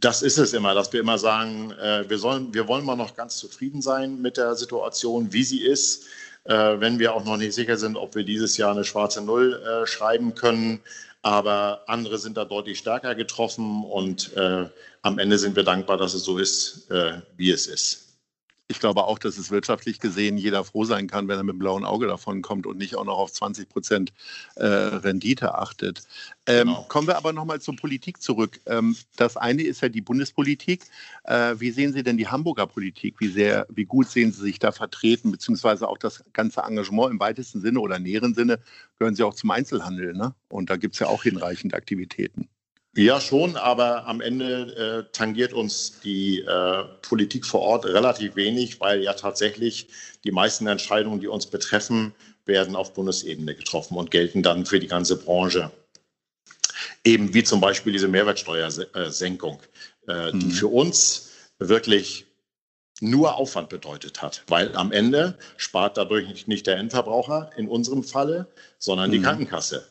Das 0.00 0.22
ist 0.22 0.38
es 0.38 0.52
immer, 0.52 0.74
dass 0.74 0.92
wir 0.92 1.00
immer 1.00 1.18
sagen, 1.18 1.70
äh, 1.72 2.08
wir, 2.08 2.18
sollen, 2.18 2.52
wir 2.52 2.66
wollen 2.66 2.84
mal 2.84 2.96
noch 2.96 3.14
ganz 3.14 3.36
zufrieden 3.36 3.80
sein 3.80 4.20
mit 4.20 4.36
der 4.36 4.56
Situation, 4.56 5.32
wie 5.32 5.44
sie 5.44 5.62
ist. 5.62 6.06
Äh, 6.44 6.80
wenn 6.80 6.98
wir 6.98 7.14
auch 7.14 7.24
noch 7.24 7.36
nicht 7.36 7.54
sicher 7.54 7.76
sind, 7.76 7.96
ob 7.96 8.14
wir 8.14 8.24
dieses 8.24 8.56
Jahr 8.56 8.72
eine 8.72 8.84
schwarze 8.84 9.22
Null 9.22 9.54
äh, 9.54 9.86
schreiben 9.86 10.34
können. 10.34 10.80
Aber 11.22 11.84
andere 11.86 12.18
sind 12.18 12.36
da 12.36 12.44
deutlich 12.44 12.78
stärker 12.78 13.14
getroffen 13.14 13.84
und 13.84 14.36
äh, 14.36 14.66
am 15.04 15.18
Ende 15.18 15.38
sind 15.38 15.54
wir 15.54 15.64
dankbar, 15.64 15.98
dass 15.98 16.14
es 16.14 16.24
so 16.24 16.38
ist, 16.38 16.90
äh, 16.90 17.20
wie 17.36 17.50
es 17.50 17.66
ist 17.66 18.04
ich 18.66 18.80
glaube 18.80 19.04
auch, 19.04 19.18
dass 19.18 19.36
es 19.36 19.50
wirtschaftlich 19.50 20.00
gesehen 20.00 20.38
jeder 20.38 20.64
froh 20.64 20.84
sein 20.84 21.06
kann, 21.06 21.28
wenn 21.28 21.36
er 21.36 21.42
mit 21.42 21.54
dem 21.54 21.58
blauen 21.58 21.84
Auge 21.84 22.06
davon 22.06 22.40
kommt 22.40 22.66
und 22.66 22.78
nicht 22.78 22.96
auch 22.96 23.04
noch 23.04 23.18
auf 23.18 23.30
20 23.30 23.68
Prozent 23.68 24.12
äh, 24.56 24.64
Rendite 24.64 25.54
achtet. 25.54 26.02
Ähm, 26.46 26.68
genau. 26.68 26.86
Kommen 26.88 27.06
wir 27.06 27.16
aber 27.16 27.34
nochmal 27.34 27.60
zur 27.60 27.76
Politik 27.76 28.22
zurück. 28.22 28.60
Ähm, 28.66 28.96
das 29.16 29.36
eine 29.36 29.62
ist 29.62 29.82
ja 29.82 29.90
die 29.90 30.00
Bundespolitik. 30.00 30.84
Äh, 31.24 31.56
wie 31.58 31.70
sehen 31.72 31.92
Sie 31.92 32.02
denn 32.02 32.16
die 32.16 32.28
Hamburger 32.28 32.66
Politik? 32.66 33.20
Wie, 33.20 33.28
sehr, 33.28 33.66
wie 33.68 33.84
gut 33.84 34.08
sehen 34.08 34.32
Sie 34.32 34.40
sich 34.40 34.58
da 34.58 34.72
vertreten, 34.72 35.30
beziehungsweise 35.30 35.86
auch 35.86 35.98
das 35.98 36.24
ganze 36.32 36.62
Engagement 36.62 37.10
im 37.10 37.20
weitesten 37.20 37.60
Sinne 37.60 37.80
oder 37.80 37.98
näheren 37.98 38.34
Sinne 38.34 38.60
gehören 38.98 39.14
Sie 39.14 39.24
auch 39.24 39.34
zum 39.34 39.50
Einzelhandel. 39.50 40.14
Ne? 40.14 40.34
Und 40.48 40.70
da 40.70 40.76
gibt 40.76 40.94
es 40.94 41.00
ja 41.00 41.08
auch 41.08 41.22
hinreichend 41.22 41.74
Aktivitäten. 41.74 42.48
Ja, 42.96 43.20
schon, 43.20 43.56
aber 43.56 44.06
am 44.06 44.20
Ende 44.20 45.06
äh, 45.08 45.12
tangiert 45.12 45.52
uns 45.52 46.00
die 46.00 46.40
äh, 46.40 46.84
Politik 47.02 47.44
vor 47.44 47.60
Ort 47.60 47.86
relativ 47.86 48.36
wenig, 48.36 48.80
weil 48.80 49.02
ja 49.02 49.14
tatsächlich 49.14 49.88
die 50.22 50.30
meisten 50.30 50.68
Entscheidungen, 50.68 51.20
die 51.20 51.26
uns 51.26 51.46
betreffen, 51.46 52.14
werden 52.46 52.76
auf 52.76 52.94
Bundesebene 52.94 53.56
getroffen 53.56 53.96
und 53.96 54.12
gelten 54.12 54.42
dann 54.42 54.64
für 54.64 54.78
die 54.78 54.86
ganze 54.86 55.16
Branche. 55.16 55.72
Eben 57.04 57.34
wie 57.34 57.42
zum 57.42 57.60
Beispiel 57.60 57.92
diese 57.92 58.08
Mehrwertsteuersenkung, 58.08 59.60
äh, 60.06 60.30
die 60.32 60.46
mhm. 60.46 60.50
für 60.52 60.68
uns 60.68 61.30
wirklich 61.58 62.26
nur 63.00 63.34
Aufwand 63.34 63.70
bedeutet 63.70 64.22
hat, 64.22 64.44
weil 64.46 64.74
am 64.76 64.92
Ende 64.92 65.36
spart 65.56 65.96
dadurch 65.96 66.46
nicht 66.46 66.66
der 66.68 66.76
Endverbraucher 66.76 67.50
in 67.56 67.66
unserem 67.66 68.04
Falle, 68.04 68.46
sondern 68.78 69.10
die 69.10 69.18
mhm. 69.18 69.24
Krankenkasse. 69.24 69.88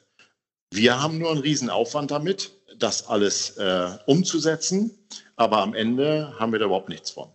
Wir 0.74 1.02
haben 1.02 1.20
nur 1.20 1.32
einen 1.32 1.42
Riesenaufwand 1.42 2.10
damit, 2.12 2.52
das 2.84 3.08
alles 3.08 3.58
äh, 3.58 3.98
umzusetzen, 4.06 4.92
aber 5.36 5.60
am 5.60 5.74
Ende 5.74 6.38
haben 6.38 6.52
wir 6.52 6.60
da 6.60 6.66
überhaupt 6.66 6.90
nichts 6.90 7.12
von. 7.12 7.30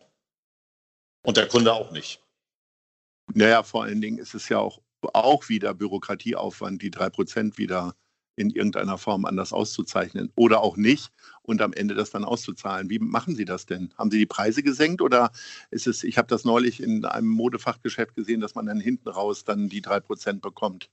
Und 1.24 1.36
der 1.36 1.48
Kunde 1.48 1.72
auch 1.72 1.90
nicht. 1.90 2.22
Naja, 3.34 3.62
vor 3.62 3.84
allen 3.84 4.00
Dingen 4.00 4.18
ist 4.18 4.34
es 4.34 4.48
ja 4.48 4.58
auch, 4.58 4.80
auch 5.14 5.48
wieder 5.48 5.74
Bürokratieaufwand, 5.74 6.82
die 6.82 6.90
drei 6.90 7.10
Prozent 7.10 7.58
wieder 7.58 7.94
in 8.36 8.50
irgendeiner 8.50 8.98
Form 8.98 9.24
anders 9.24 9.52
auszuzeichnen 9.52 10.30
oder 10.36 10.60
auch 10.60 10.76
nicht 10.76 11.10
und 11.42 11.60
am 11.60 11.72
Ende 11.72 11.94
das 11.94 12.10
dann 12.10 12.24
auszuzahlen. 12.24 12.88
Wie 12.88 12.98
machen 12.98 13.34
Sie 13.34 13.44
das 13.44 13.66
denn? 13.66 13.92
Haben 13.98 14.10
Sie 14.10 14.18
die 14.18 14.26
Preise 14.26 14.62
gesenkt 14.62 15.02
oder 15.02 15.32
ist 15.70 15.86
es, 15.86 16.04
ich 16.04 16.18
habe 16.18 16.28
das 16.28 16.44
neulich 16.44 16.80
in 16.80 17.04
einem 17.04 17.28
Modefachgeschäft 17.28 18.14
gesehen, 18.14 18.40
dass 18.40 18.54
man 18.54 18.66
dann 18.66 18.80
hinten 18.80 19.08
raus 19.08 19.44
dann 19.44 19.68
die 19.68 19.82
drei 19.82 19.98
Prozent 19.98 20.40
bekommt? 20.40 20.88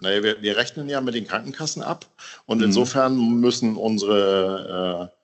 Naja, 0.00 0.22
wir, 0.22 0.42
wir, 0.42 0.56
rechnen 0.56 0.88
ja 0.88 1.00
mit 1.00 1.14
den 1.14 1.26
Krankenkassen 1.26 1.82
ab 1.82 2.06
und 2.44 2.58
mhm. 2.58 2.64
insofern 2.64 3.16
müssen 3.40 3.76
unsere 3.76 5.10
äh, 5.10 5.16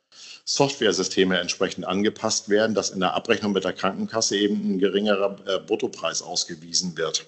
Softwaresysteme 0.45 1.39
entsprechend 1.39 1.85
angepasst 1.85 2.49
werden, 2.49 2.75
dass 2.75 2.91
in 2.91 3.01
der 3.01 3.15
Abrechnung 3.15 3.53
mit 3.53 3.65
der 3.65 3.75
Krankenkasse 3.75 4.37
eben 4.37 4.75
ein 4.75 4.79
geringerer 4.79 5.37
äh, 5.47 5.59
Bruttopreis 5.59 6.23
ausgewiesen 6.23 6.97
wird. 6.97 7.27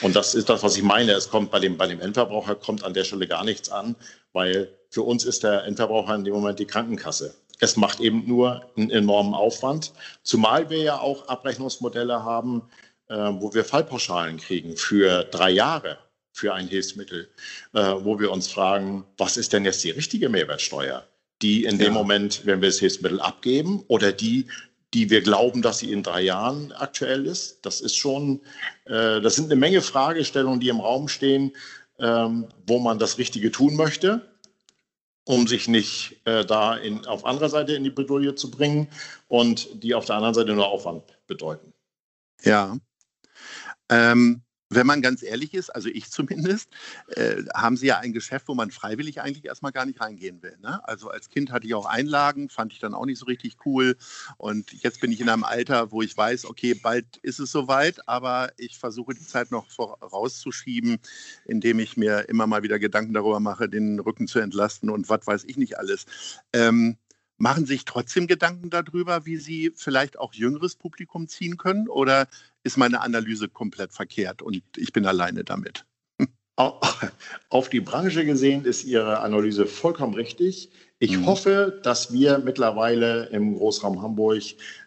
Und 0.00 0.16
das 0.16 0.34
ist 0.34 0.48
das, 0.48 0.62
was 0.62 0.76
ich 0.76 0.82
meine. 0.82 1.12
Es 1.12 1.28
kommt 1.28 1.50
bei 1.50 1.60
dem, 1.60 1.76
bei 1.76 1.86
dem 1.86 2.00
Endverbraucher 2.00 2.54
kommt 2.56 2.82
an 2.82 2.94
der 2.94 3.04
Stelle 3.04 3.28
gar 3.28 3.44
nichts 3.44 3.70
an, 3.70 3.94
weil 4.32 4.72
für 4.88 5.02
uns 5.02 5.24
ist 5.24 5.44
der 5.44 5.64
Endverbraucher 5.64 6.14
in 6.14 6.24
dem 6.24 6.34
Moment 6.34 6.58
die 6.58 6.66
Krankenkasse. 6.66 7.34
Es 7.60 7.76
macht 7.76 8.00
eben 8.00 8.26
nur 8.26 8.64
einen 8.76 8.90
enormen 8.90 9.34
Aufwand, 9.34 9.92
zumal 10.22 10.70
wir 10.70 10.82
ja 10.82 10.98
auch 10.98 11.28
Abrechnungsmodelle 11.28 12.24
haben, 12.24 12.62
äh, 13.08 13.14
wo 13.14 13.54
wir 13.54 13.64
Fallpauschalen 13.64 14.38
kriegen 14.38 14.76
für 14.76 15.24
drei 15.24 15.50
Jahre 15.50 15.98
für 16.42 16.54
ein 16.54 16.66
Hilfsmittel, 16.66 17.28
äh, 17.72 17.78
wo 17.78 18.18
wir 18.18 18.32
uns 18.32 18.48
fragen, 18.48 19.04
was 19.16 19.36
ist 19.36 19.52
denn 19.52 19.64
jetzt 19.64 19.84
die 19.84 19.90
richtige 19.90 20.28
Mehrwertsteuer? 20.28 21.06
Die 21.40 21.64
in 21.64 21.78
dem 21.78 21.92
ja. 21.92 21.92
Moment, 21.92 22.44
wenn 22.44 22.60
wir 22.60 22.68
das 22.68 22.80
Hilfsmittel 22.80 23.20
abgeben 23.20 23.84
oder 23.86 24.10
die, 24.10 24.48
die 24.92 25.08
wir 25.08 25.22
glauben, 25.22 25.62
dass 25.62 25.78
sie 25.78 25.92
in 25.92 26.02
drei 26.02 26.22
Jahren 26.22 26.72
aktuell 26.72 27.26
ist. 27.26 27.64
Das 27.64 27.80
ist 27.80 27.96
schon, 27.96 28.40
äh, 28.86 29.20
das 29.20 29.36
sind 29.36 29.44
eine 29.44 29.54
Menge 29.54 29.82
Fragestellungen, 29.82 30.58
die 30.58 30.68
im 30.68 30.80
Raum 30.80 31.06
stehen, 31.06 31.52
ähm, 32.00 32.48
wo 32.66 32.80
man 32.80 32.98
das 32.98 33.18
Richtige 33.18 33.52
tun 33.52 33.76
möchte, 33.76 34.28
um 35.24 35.46
sich 35.46 35.68
nicht 35.68 36.20
äh, 36.24 36.44
da 36.44 36.74
in, 36.74 37.06
auf 37.06 37.24
anderer 37.24 37.50
Seite 37.50 37.74
in 37.74 37.84
die 37.84 37.90
Bredouille 37.90 38.34
zu 38.34 38.50
bringen 38.50 38.88
und 39.28 39.68
die 39.80 39.94
auf 39.94 40.06
der 40.06 40.16
anderen 40.16 40.34
Seite 40.34 40.54
nur 40.54 40.66
Aufwand 40.66 41.04
bedeuten. 41.28 41.72
Ja. 42.42 42.76
Ähm, 43.88 44.42
wenn 44.74 44.86
man 44.86 45.02
ganz 45.02 45.22
ehrlich 45.22 45.54
ist, 45.54 45.70
also 45.70 45.88
ich 45.88 46.10
zumindest, 46.10 46.70
äh, 47.08 47.42
haben 47.54 47.76
Sie 47.76 47.86
ja 47.86 47.98
ein 47.98 48.12
Geschäft, 48.12 48.48
wo 48.48 48.54
man 48.54 48.70
freiwillig 48.70 49.20
eigentlich 49.20 49.44
erstmal 49.44 49.72
gar 49.72 49.86
nicht 49.86 50.00
reingehen 50.00 50.42
will. 50.42 50.56
Ne? 50.62 50.86
Also 50.86 51.10
als 51.10 51.28
Kind 51.28 51.50
hatte 51.50 51.66
ich 51.66 51.74
auch 51.74 51.86
Einlagen, 51.86 52.48
fand 52.48 52.72
ich 52.72 52.78
dann 52.78 52.94
auch 52.94 53.06
nicht 53.06 53.18
so 53.18 53.26
richtig 53.26 53.56
cool. 53.64 53.96
Und 54.38 54.72
jetzt 54.82 55.00
bin 55.00 55.12
ich 55.12 55.20
in 55.20 55.28
einem 55.28 55.44
Alter, 55.44 55.90
wo 55.92 56.02
ich 56.02 56.16
weiß, 56.16 56.46
okay, 56.46 56.74
bald 56.74 57.18
ist 57.18 57.38
es 57.38 57.52
soweit, 57.52 58.08
aber 58.08 58.52
ich 58.56 58.78
versuche 58.78 59.14
die 59.14 59.26
Zeit 59.26 59.50
noch 59.50 59.68
vorauszuschieben, 59.70 60.98
indem 61.44 61.78
ich 61.78 61.96
mir 61.96 62.28
immer 62.28 62.46
mal 62.46 62.62
wieder 62.62 62.78
Gedanken 62.78 63.14
darüber 63.14 63.40
mache, 63.40 63.68
den 63.68 63.98
Rücken 64.00 64.26
zu 64.26 64.38
entlasten 64.38 64.90
und 64.90 65.08
was 65.08 65.26
weiß 65.26 65.44
ich 65.46 65.56
nicht 65.56 65.78
alles. 65.78 66.06
Ähm, 66.52 66.96
machen 67.42 67.66
sich 67.66 67.84
trotzdem 67.84 68.28
Gedanken 68.28 68.70
darüber, 68.70 69.26
wie 69.26 69.36
sie 69.36 69.72
vielleicht 69.74 70.16
auch 70.16 70.32
jüngeres 70.32 70.76
Publikum 70.76 71.26
ziehen 71.26 71.56
können? 71.56 71.88
Oder 71.88 72.28
ist 72.62 72.76
meine 72.76 73.00
Analyse 73.00 73.48
komplett 73.48 73.92
verkehrt 73.92 74.42
und 74.42 74.62
ich 74.76 74.92
bin 74.92 75.04
alleine 75.04 75.42
damit? 75.42 75.84
Auf 77.48 77.68
die 77.68 77.80
Branche 77.80 78.24
gesehen 78.24 78.64
ist 78.64 78.84
Ihre 78.84 79.18
Analyse 79.18 79.66
vollkommen 79.66 80.14
richtig. 80.14 80.70
Ich 81.00 81.18
mhm. 81.18 81.26
hoffe, 81.26 81.80
dass 81.82 82.12
wir 82.12 82.38
mittlerweile 82.38 83.26
im 83.30 83.56
Großraum 83.56 84.00
Hamburg 84.00 84.42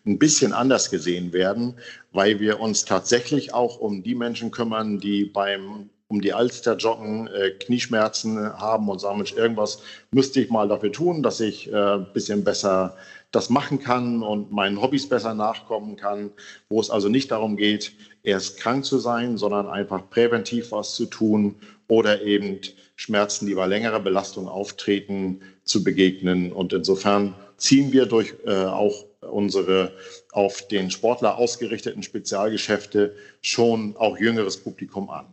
ein 0.06 0.18
bisschen 0.18 0.54
anders 0.54 0.90
gesehen 0.90 1.34
werden, 1.34 1.76
weil 2.14 2.40
wir 2.40 2.62
uns 2.62 2.86
tatsächlich 2.86 3.54
auch 3.54 3.80
um 3.80 4.02
die 4.02 4.16
Menschen 4.16 4.52
kümmern, 4.52 5.02
die 5.02 5.26
beim 5.26 5.90
um 6.08 6.22
die 6.22 6.34
Alster 6.34 6.76
joggen, 6.78 7.28
äh, 7.28 7.52
Knieschmerzen 7.52 8.38
haben 8.60 8.90
und 8.90 9.00
sagen, 9.00 9.18
Mensch, 9.18 9.34
irgendwas 9.34 9.80
müsste 10.12 10.40
ich 10.40 10.50
mal 10.50 10.68
dafür 10.68 10.92
tun, 10.92 11.24
dass 11.24 11.40
ich 11.40 11.74
ein 11.74 12.02
äh, 12.02 12.06
bisschen 12.14 12.44
besser 12.44 12.96
das 13.32 13.50
machen 13.50 13.80
kann 13.80 14.24
und 14.24 14.52
meinen 14.52 14.82
Hobbys 14.82 15.10
besser 15.10 15.34
nachkommen 15.34 15.98
kann, 15.98 16.32
wo 16.70 16.80
es 16.80 16.90
also 16.90 17.10
nicht 17.10 17.32
darum 17.32 17.58
geht, 17.58 17.92
erst 18.24 18.58
krank 18.58 18.86
zu 18.86 18.98
sein, 18.98 19.38
sondern 19.38 19.68
einfach 19.68 20.10
präventiv 20.10 20.72
was 20.72 20.96
zu 20.96 21.06
tun 21.06 21.56
oder 21.88 22.22
eben 22.22 22.60
Schmerzen, 22.96 23.46
die 23.46 23.56
bei 23.56 23.66
längerer 23.66 24.00
Belastung 24.00 24.48
auftreten, 24.48 25.42
zu 25.64 25.84
begegnen. 25.84 26.54
Und 26.54 26.72
insofern 26.72 27.36
ziehen 27.58 27.92
wir 27.92 28.06
durch 28.06 28.36
äh, 28.46 28.54
auch 28.66 29.06
unsere 29.20 29.92
auf 30.32 30.68
den 30.68 30.92
Sportler 30.92 31.38
ausgerichteten 31.38 32.04
Spezialgeschäfte 32.04 33.16
schon 33.42 33.98
auch 33.98 34.18
jüngeres 34.18 34.58
Publikum 34.58 35.10
an. 35.10 35.26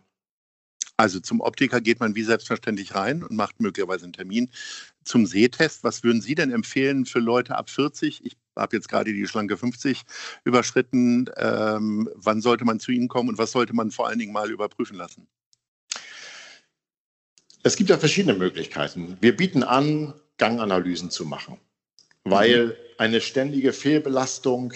Also 0.97 1.21
zum 1.21 1.41
Optiker 1.41 1.81
geht 1.81 2.01
man 2.01 2.15
wie 2.15 2.23
selbstverständlich 2.23 2.95
rein 2.95 3.23
und 3.23 3.35
macht 3.35 3.61
möglicherweise 3.61 4.05
einen 4.05 4.13
Termin 4.13 4.51
zum 5.05 5.27
Sehtest. 5.27 5.85
Was 5.85 6.05
würden 6.05 6.21
Sie 6.21 6.35
denn 6.35 6.53
empfehlen 6.53 7.07
für 7.07 7.19
Leute 7.19 7.57
ab 7.57 7.71
40? 7.71 8.25
Ich 8.25 8.37
habe 8.57 8.77
jetzt 8.77 8.89
gerade 8.89 9.13
die 9.13 9.27
schlanke 9.27 9.57
50 9.57 10.03
überschritten. 10.45 11.31
Ähm, 11.37 12.09
wann 12.15 12.41
sollte 12.41 12.65
man 12.65 12.79
zu 12.79 12.93
Ihnen 12.93 13.09
kommen 13.09 13.31
und 13.31 13.39
was 13.39 13.53
sollte 13.53 13.75
man 13.75 13.91
vor 13.91 14.09
allen 14.09 14.19
Dingen 14.19 14.33
mal 14.33 14.51
überprüfen 14.51 14.97
lassen? 14.97 15.27
Es 17.63 17.77
gibt 17.77 17.91
ja 17.91 17.99
verschiedene 17.99 18.35
Möglichkeiten. 18.35 19.17
Wir 19.21 19.37
bieten 19.37 19.63
an, 19.63 20.15
Ganganalysen 20.39 21.11
zu 21.11 21.25
machen, 21.25 21.59
weil 22.25 22.67
mhm. 22.67 22.73
eine 22.99 23.21
ständige 23.21 23.73
Fehlbelastung 23.73 24.73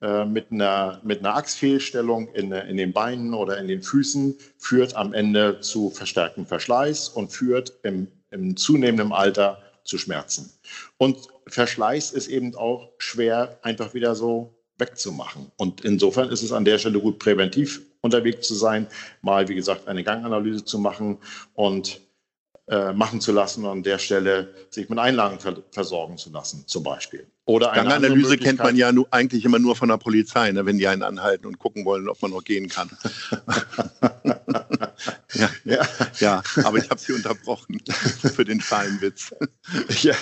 äh, 0.00 0.24
mit 0.24 0.52
einer, 0.52 1.00
mit 1.02 1.20
einer 1.20 1.34
Achsfehlstellung 1.34 2.28
in, 2.34 2.52
in 2.52 2.76
den 2.76 2.92
Beinen 2.92 3.34
oder 3.34 3.58
in 3.58 3.66
den 3.66 3.82
Füßen 3.82 4.36
führt 4.56 4.94
am 4.94 5.12
Ende 5.12 5.60
zu 5.60 5.90
verstärktem 5.90 6.46
Verschleiß 6.46 7.08
und 7.08 7.32
führt 7.32 7.72
im, 7.82 8.06
im 8.30 8.56
zunehmenden 8.56 9.12
Alter 9.12 9.62
zu 9.82 9.98
Schmerzen. 9.98 10.52
Und 10.98 11.28
Verschleiß 11.48 12.12
ist 12.12 12.28
eben 12.28 12.54
auch 12.54 12.90
schwer 12.98 13.58
einfach 13.62 13.94
wieder 13.94 14.14
so 14.14 14.54
wegzumachen. 14.78 15.50
Und 15.56 15.84
insofern 15.84 16.28
ist 16.28 16.42
es 16.42 16.52
an 16.52 16.64
der 16.64 16.78
Stelle 16.78 17.00
gut, 17.00 17.18
präventiv 17.18 17.82
unterwegs 18.00 18.46
zu 18.46 18.54
sein, 18.54 18.86
mal, 19.22 19.48
wie 19.48 19.54
gesagt, 19.54 19.88
eine 19.88 20.04
Ganganalyse 20.04 20.64
zu 20.64 20.78
machen 20.78 21.18
und 21.54 22.00
äh, 22.70 22.92
machen 22.92 23.20
zu 23.20 23.32
lassen 23.32 23.64
und 23.64 23.70
an 23.70 23.82
der 23.82 23.98
Stelle 23.98 24.54
sich 24.68 24.88
mit 24.88 24.98
Einlagen 24.98 25.40
ver 25.40 25.62
versorgen 25.70 26.18
zu 26.18 26.30
lassen, 26.30 26.64
zum 26.66 26.82
Beispiel. 26.82 27.26
Oder 27.46 27.72
eine 27.72 27.88
Ganganalyse 27.88 28.36
kennt 28.36 28.58
man 28.58 28.76
ja 28.76 28.92
nur, 28.92 29.08
eigentlich 29.10 29.42
immer 29.46 29.58
nur 29.58 29.74
von 29.74 29.88
der 29.88 29.96
Polizei, 29.96 30.52
ne, 30.52 30.66
wenn 30.66 30.76
die 30.76 30.86
einen 30.86 31.02
anhalten 31.02 31.46
und 31.46 31.58
gucken 31.58 31.86
wollen, 31.86 32.06
ob 32.10 32.20
man 32.20 32.30
noch 32.32 32.44
gehen 32.44 32.68
kann. 32.68 32.90
ja, 35.32 35.48
ja. 35.64 35.88
ja, 36.18 36.42
aber 36.62 36.76
ich 36.76 36.90
habe 36.90 37.00
Sie 37.00 37.12
unterbrochen 37.12 37.80
für 38.34 38.44
den 38.44 38.60
Schalenwitz. 38.60 39.34
ja, 40.02 40.14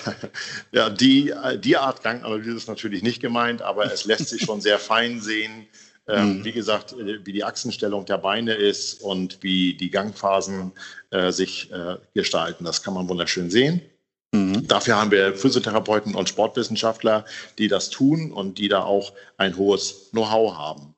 ja 0.70 0.88
die, 0.88 1.34
die 1.58 1.76
Art 1.76 2.04
Ganganalyse 2.04 2.58
ist 2.58 2.68
natürlich 2.68 3.02
nicht 3.02 3.20
gemeint, 3.20 3.60
aber 3.60 3.92
es 3.92 4.04
lässt 4.04 4.28
sich 4.28 4.42
schon 4.42 4.60
sehr 4.60 4.78
fein 4.78 5.20
sehen, 5.20 5.66
ähm, 6.08 6.38
mhm. 6.38 6.44
Wie 6.44 6.52
gesagt, 6.52 6.92
äh, 6.92 7.24
wie 7.24 7.32
die 7.32 7.44
Achsenstellung 7.44 8.04
der 8.06 8.18
Beine 8.18 8.54
ist 8.54 9.00
und 9.02 9.42
wie 9.42 9.74
die 9.74 9.90
Gangphasen 9.90 10.72
äh, 11.10 11.32
sich 11.32 11.70
äh, 11.72 11.96
gestalten. 12.14 12.64
Das 12.64 12.82
kann 12.82 12.94
man 12.94 13.08
wunderschön 13.08 13.50
sehen. 13.50 13.82
Mhm. 14.32 14.66
Dafür 14.68 14.96
haben 14.96 15.10
wir 15.10 15.34
Physiotherapeuten 15.34 16.14
und 16.14 16.28
Sportwissenschaftler, 16.28 17.24
die 17.58 17.68
das 17.68 17.90
tun 17.90 18.32
und 18.32 18.58
die 18.58 18.68
da 18.68 18.84
auch 18.84 19.12
ein 19.36 19.56
hohes 19.56 20.10
Know-how 20.10 20.56
haben. 20.56 20.94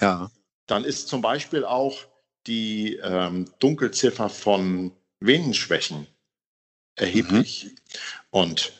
Ja. 0.00 0.30
Dann 0.66 0.84
ist 0.84 1.08
zum 1.08 1.20
Beispiel 1.20 1.64
auch 1.64 1.98
die 2.46 2.96
ähm, 2.96 3.46
Dunkelziffer 3.60 4.28
von 4.28 4.92
Venenschwächen 5.20 6.06
erheblich. 6.96 7.64
Mhm. 7.64 7.70
Und 8.30 8.72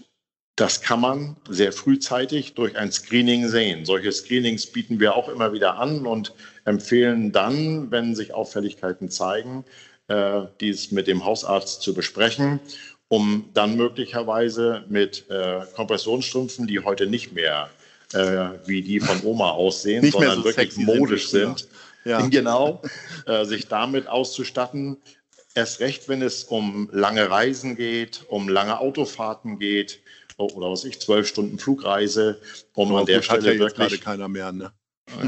das 0.61 0.83
kann 0.83 1.01
man 1.01 1.37
sehr 1.49 1.73
frühzeitig 1.73 2.53
durch 2.53 2.77
ein 2.77 2.93
Screening 2.93 3.49
sehen. 3.49 3.87
Solche 3.87 4.13
Screenings 4.13 4.67
bieten 4.67 5.01
wir 5.01 5.15
auch 5.15 5.31
immer 5.31 5.55
wieder 5.55 5.79
an 5.79 6.05
und 6.07 6.35
empfehlen 6.67 7.33
dann, 7.33 7.91
wenn 7.91 8.15
sich 8.15 8.35
Auffälligkeiten 8.35 9.09
zeigen, 9.09 9.65
äh, 10.09 10.43
dies 10.61 10.91
mit 10.91 11.07
dem 11.07 11.25
Hausarzt 11.25 11.83
zu 11.83 11.95
besprechen 11.95 12.61
um 13.13 13.51
dann 13.55 13.77
möglicherweise 13.77 14.85
mit 14.89 15.29
äh, 15.31 15.63
Kompressionsstrümpfen, 15.75 16.69
die 16.69 16.79
heute 16.79 17.09
nicht 17.09 17.33
mehr 17.33 17.69
äh, 18.13 18.51
wie 18.67 18.83
die 18.83 19.01
von 19.01 19.21
Oma 19.25 19.51
aussehen, 19.51 20.03
Nicht 20.03 20.13
sondern 20.13 20.37
so 20.37 20.45
wirklich 20.45 20.77
modisch 20.77 21.29
sind, 21.29 21.67
Ja. 22.05 22.21
genau, 22.29 22.81
sich 23.43 23.67
damit 23.67 24.07
auszustatten. 24.07 24.97
Erst 25.57 25.81
recht, 25.81 26.09
wenn 26.09 26.23
es 26.23 26.45
um 26.45 26.89
lange 26.93 27.29
Reisen 27.29 27.75
geht, 27.75 28.25
um 28.29 28.49
lange 28.49 28.79
Autofahrten 28.79 29.59
geht 29.59 29.99
oder 30.45 30.71
was 30.71 30.85
ich, 30.85 30.99
zwölf 31.01 31.27
Stunden 31.29 31.59
Flugreise, 31.59 32.41
um 32.75 32.95
an 32.95 33.07
der 33.07 33.23
Stelle 33.23 33.53
jetzt 33.55 33.59
gerade 33.77 33.79
wirklich 33.79 34.01
keiner 34.01 34.29
mehr. 34.29 34.53
Ne? 34.53 34.73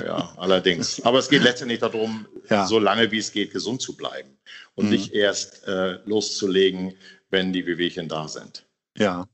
ja, 0.04 0.32
allerdings. 0.36 1.00
Aber 1.04 1.18
es 1.18 1.28
geht 1.28 1.42
letztendlich 1.42 1.80
darum, 1.80 2.26
Ja. 2.48 2.66
so 2.66 2.78
lange 2.78 3.10
wie 3.10 3.18
es 3.18 3.32
geht, 3.32 3.52
gesund 3.52 3.82
zu 3.82 3.96
bleiben 3.96 4.38
und 4.74 4.84
Mhm. 4.86 4.90
nicht 4.92 5.12
erst 5.12 5.66
äh, 5.66 5.98
loszulegen, 6.04 6.94
wenn 7.30 7.52
die 7.52 7.66
Wehwehchen 7.66 8.08
da 8.08 8.28
sind. 8.28 8.64
Ja. 8.96 9.26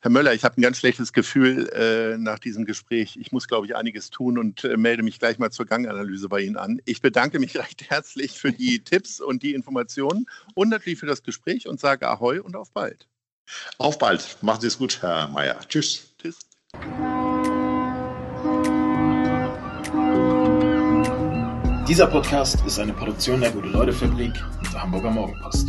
Herr 0.00 0.10
Möller, 0.10 0.34
ich 0.34 0.44
habe 0.44 0.60
ein 0.60 0.62
ganz 0.62 0.78
schlechtes 0.78 1.12
Gefühl 1.12 1.68
äh, 1.70 2.16
nach 2.16 2.38
diesem 2.38 2.64
Gespräch. 2.64 3.16
Ich 3.20 3.32
muss, 3.32 3.48
glaube 3.48 3.66
ich, 3.66 3.74
einiges 3.74 4.10
tun 4.10 4.38
und 4.38 4.62
äh, 4.62 4.76
melde 4.76 5.02
mich 5.02 5.18
gleich 5.18 5.38
mal 5.38 5.50
zur 5.50 5.66
Ganganalyse 5.66 6.28
bei 6.28 6.40
Ihnen 6.42 6.56
an. 6.56 6.80
Ich 6.84 7.00
bedanke 7.00 7.38
mich 7.40 7.56
recht 7.58 7.90
herzlich 7.90 8.32
für 8.38 8.52
die 8.52 8.84
Tipps 8.84 9.20
und 9.20 9.42
die 9.42 9.52
Informationen 9.54 10.26
und 10.54 10.68
natürlich 10.68 10.98
für 11.00 11.06
das 11.06 11.22
Gespräch 11.24 11.66
und 11.66 11.80
sage 11.80 12.08
Ahoi 12.08 12.38
und 12.40 12.54
auf 12.56 12.70
bald. 12.72 13.08
Auf 13.78 13.98
bald. 13.98 14.38
Machen 14.42 14.60
Sie 14.60 14.66
es 14.66 14.78
gut, 14.78 15.02
Herr 15.02 15.28
Mayer. 15.28 15.58
Tschüss. 15.68 16.08
Tschüss. 16.20 16.38
Dieser 21.88 22.08
Podcast 22.08 22.64
ist 22.66 22.80
eine 22.80 22.92
Produktion 22.92 23.40
der 23.40 23.52
Gute-Leute-Fabrik 23.52 24.32
und 24.58 24.72
der 24.72 24.82
Hamburger 24.82 25.10
Morgenpost. 25.10 25.68